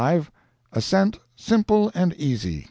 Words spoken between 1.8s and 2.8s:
and easy.